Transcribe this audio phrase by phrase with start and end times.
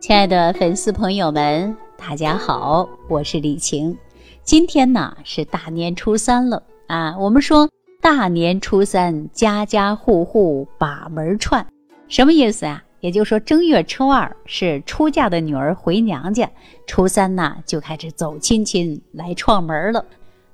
[0.00, 3.96] 亲爱的粉丝朋友们，大家好，我是李晴。
[4.44, 7.18] 今天呢是大年初三了啊。
[7.18, 7.68] 我们说
[8.00, 11.66] 大年初三，家家户户把门串，
[12.06, 12.84] 什么意思啊？
[13.00, 16.48] 也就是说，正月初二是出嫁的女儿回娘家，
[16.86, 20.04] 初三呢就开始走亲戚来串门了。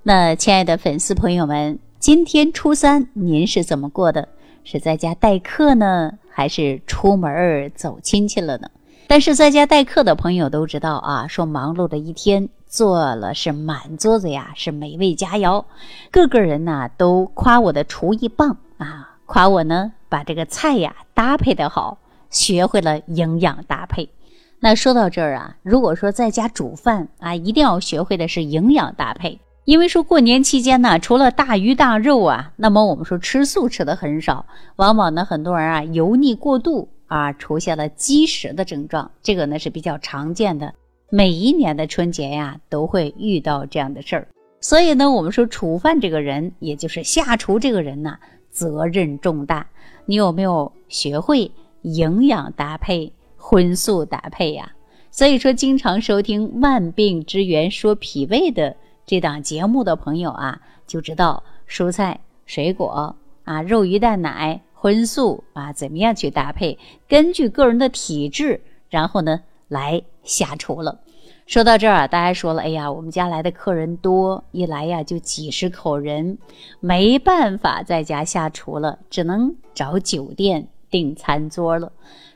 [0.02, 4.26] 那亲爱的粉丝朋友们，今天初三您是怎么过的？
[4.64, 8.68] 是在家待客呢，还是出门走亲戚了呢？
[9.14, 15.64] 但是在家待客的朋友都知道啊，说忙碌的一天做了是满桌子呀，是美味佳肴，
[16.10, 21.96] 个个人呢都夸我的厨艺棒啊，夸我呢把这个菜呀搭配的好，
[22.28, 24.10] 学会了营养搭配。
[24.58, 29.38] 那说到这儿啊，如果说在家煮饭啊，一定要学会的是营养搭配。
[29.64, 34.44] 因为说过年期间呢，除了大鱼大肉啊，那么我们说吃素吃的很少，
[34.74, 40.74] 往往呢很多人啊油腻过度啊，出现了积食的症状，这个呢是比较常见的。
[41.10, 44.26] 每一年的春节呀，都会遇到这样的事儿。
[44.60, 48.18] 所以呢，我们说厨饭这个人，也就是下厨这个人呢，
[48.50, 49.64] 责任重大。
[50.06, 51.48] 你有没有学会
[51.82, 54.72] 营养搭配、荤素搭配呀？
[55.12, 58.74] 所以说，经常收听《万病之源说脾胃》的。
[59.06, 66.78] 这档节目的朋友啊，就知道蔬菜、水果啊、肉、鱼、蛋、奶、荤素啊，怎么样去搭配？
[67.08, 68.60] 根据个人的体质，
[68.90, 71.00] 然后呢来下厨了。
[71.46, 76.36] 说到这儿啊，大家说了，哎呀，我们家来的客人多，一来呀就几十口人，
[76.80, 81.90] 没办法在家下厨了，只能找酒店订餐桌了。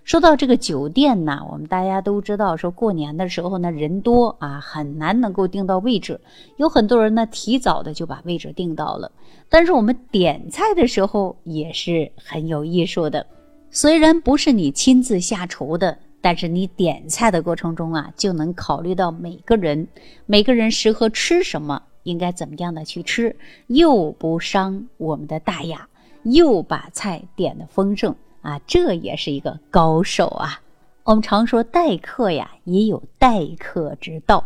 [0.08, 6.18] 说到这个酒店呢，我们大家都知道，说过年的时候呢人多啊，很难能够订到位置。
[6.56, 9.12] 有很多人呢提早的就把位置订到了。
[9.50, 13.26] 但是我们点菜的时候也是很有艺术的，
[13.70, 19.86] 虽然不是你亲自下厨的，但是你点菜的过程中啊，就能考虑到每个人，
[20.24, 23.36] 每个人适合吃什么，应该怎么样的去吃，
[23.66, 25.86] 又不伤我们的大雅，
[26.22, 28.16] 又把菜点的丰盛。
[28.48, 30.62] 啊，这也是一个高手啊！
[31.04, 34.42] 我们常说待客呀，也有待客之道。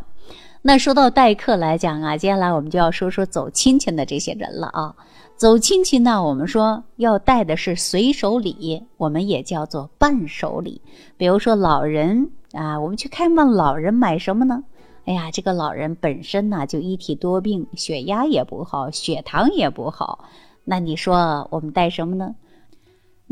[0.61, 4.97] 那说到待客来讲啊，接下来我们就要说说走亲戚的这些人了啊。
[5.37, 10.81] 走亲戚呢，我们说要带的是随手礼，我们也叫做伴手礼。
[11.17, 14.65] 比如说老人啊，我们去看望老人，买什么呢？
[15.05, 20.25] 哎呀，这个老人本身呢就一体多病，血压也不好，血糖也不好，
[20.65, 22.35] 那你说我们带什么呢？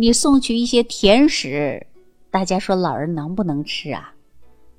[0.00, 1.86] 你送去一些甜食，
[2.30, 4.14] 大家说老人能不能吃啊？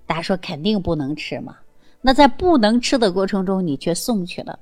[0.08, 1.58] 大家说肯定不能吃嘛。
[2.02, 4.58] 那在不能吃的过程中，你却送去了。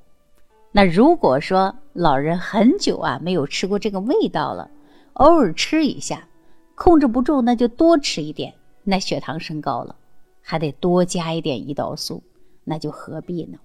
[0.74, 4.69] 那如果说老人很久啊没有吃过这个味道了，
[5.14, 6.28] 偶尔吃一下，
[6.75, 8.53] 控制不住，那就多吃一点，
[8.84, 9.96] 那血糖升高了，
[10.42, 12.22] 还得多加一点胰岛素，
[12.66, 13.58] 那就何必呢？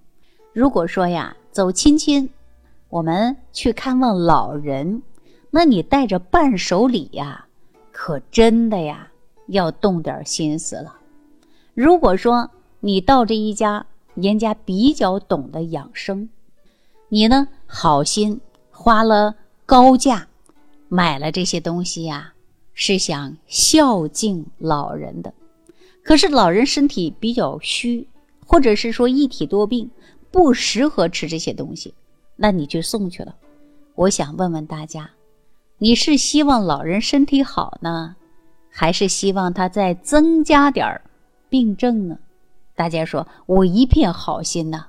[0.53, 2.31] 如果说呀，走亲戚，
[2.89, 5.03] 我们去看望老人。
[5.57, 7.47] 那你带着伴手礼呀，
[7.93, 9.09] 可真的呀
[9.47, 10.97] 要动点心思了。
[11.75, 12.51] 如果说
[12.81, 16.29] 你到这一家，人家比较懂得养生，
[17.09, 18.41] 你呢好心
[18.73, 20.27] 花了高价
[20.89, 22.33] 买了这些东西呀，
[22.75, 25.33] 是想孝敬老人的。
[26.03, 28.09] 可是老人身体比较虚，
[28.45, 29.89] 或者是说一体多病，
[30.33, 31.95] 不适合吃这些东西，
[32.35, 33.37] 那你就送去了。
[33.95, 35.09] 我想问问大家。
[35.79, 38.15] 你是希望老人身体好呢，
[38.71, 41.03] 还是希望他再增加点儿
[41.49, 42.17] 病症呢？
[42.77, 44.87] 大家说，我一片好心呐，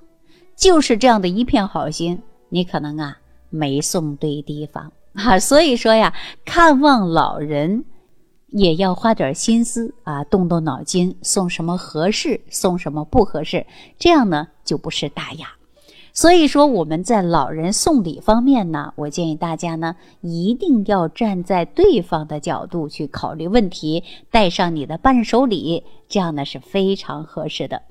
[0.55, 3.17] 就是这样的一片好心，你可能啊
[3.49, 5.39] 没送对地方 啊。
[5.39, 6.13] 所以说呀，
[6.45, 7.83] 看望老人
[8.49, 13.65] 也要花点心思啊，动动脑筋，送什么合适，送什么不合适，
[13.97, 15.47] 这样呢就不是大雅。
[16.15, 27.81] 所以说，我们在老人送礼方面呢，我建议大家呢，一定要站在对方的角度去考虑问题，带上你的伴手礼，这样呢是非常合适的。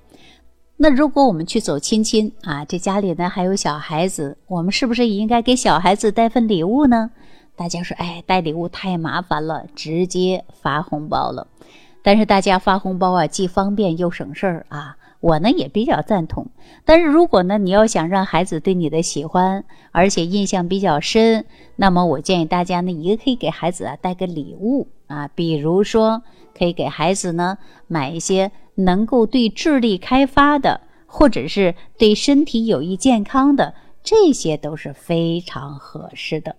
[0.79, 7.11] 那如果我们去走亲戚啊，这家里呢还有小孩子，我们是不是也应该给小孩子带份礼物呢？
[7.55, 11.47] 大家说，哎，带礼物太麻烦了，直接发红包了。
[12.03, 14.97] 但是大家发红包啊，既方便又省事儿啊。
[15.25, 16.49] 我呢也比较赞同，
[16.85, 26.23] 但是如果呢你要想让孩子对你的喜欢，而且印象比较深，那么我建议大家呢也可以给孩子啊带个礼物啊，比如说
[26.55, 27.57] 可以给孩子呢
[27.87, 33.73] 买一些能够对智力开发的，或者是对身体有益健康的，
[34.03, 36.55] 这些都是非常合适的。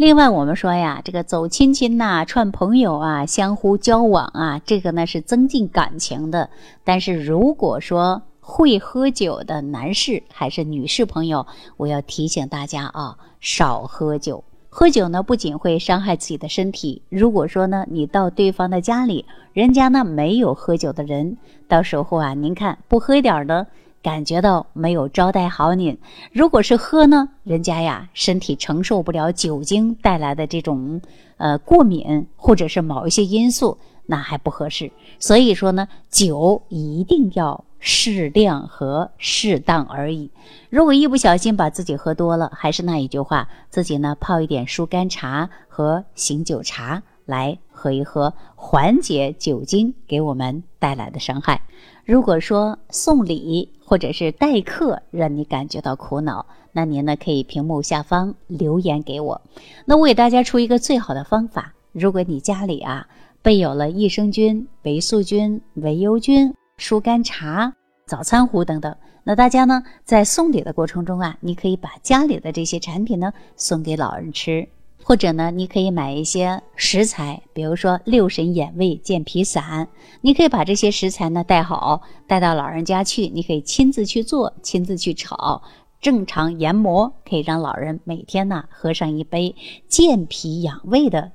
[0.00, 6.48] 另外，我们说呀，这个走亲戚呐、串朋友啊、相互交往啊，这个呢是增进感情的。
[6.84, 14.42] 但是如果说会喝酒的男士还是女士朋友，我要提醒大家啊，少喝酒。
[14.70, 17.02] 喝酒呢，不仅会伤害自己的身体。
[17.10, 21.36] 如果说呢，你到对方的家里，人家呢没有喝酒的人，
[21.68, 23.66] 到时候啊，您看不喝一点儿呢，
[24.02, 25.98] 感觉到没有招待好您。
[26.32, 31.00] 如果是喝呢，人家呀身体承受不了酒精带来的这种
[31.36, 34.90] 呃过敏，或者是某一些因素，那还不合适。
[35.18, 37.64] 所以说呢，酒一定要。
[37.82, 40.30] 适量和适当而已。
[40.68, 51.62] 如果一不小心把自己喝多了，还是那一句话，自己呢泡一点疏肝茶和醒酒茶来喝一喝，缓解酒精给我们带来的伤害。
[52.04, 59.40] 如果说送礼或者是待客让你感觉到苦恼，那您呢可以屏幕下方留言给我。
[59.86, 63.08] 那我给大家出一个最好的方法：如果你家里啊
[63.40, 66.52] 备有了益生菌、维素菌、维优菌。
[66.76, 67.74] 疏肝茶、
[68.06, 74.66] 早餐壶等等，那大家呢在送礼的过程中啊，你可以把家里的这些产品呢送给老人吃，
[75.02, 79.88] 或者呢你可以买一些食材，比如说六神眼胃健脾散，
[80.20, 85.62] 你可以把这些食材呢带好，带到老人家去，你可以亲自去做，亲自去炒，
[86.00, 89.54] 正常研磨，可以让老人每天呢喝上一杯
[89.88, 91.32] 健脾养胃的。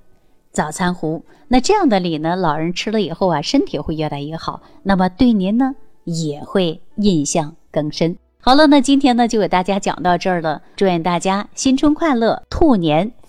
[0.51, 5.75] 早餐壶，那这样的礼呢，老人吃了以后啊，身体会越来越好，那么对您呢
[6.05, 8.17] 也会印象更深。
[8.39, 13.11] 好了，那今天呢就给大家讲到这儿了，祝愿大家新春快乐，兔年